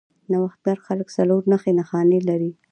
نوښتګر 0.31 0.77
خلک 0.87 1.07
څلور 1.17 1.41
نښې 1.51 1.71
نښانې 1.79 2.19
لري. 2.29 2.51